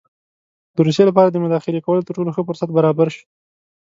د 0.75 0.77
روسیې 0.85 1.03
لپاره 1.09 1.29
د 1.31 1.35
مداخلې 1.43 1.79
کولو 1.85 2.05
تر 2.05 2.13
ټولو 2.17 2.33
ښه 2.35 2.41
فرصت 2.47 2.69
برابر 2.77 3.07
شو. 3.15 3.25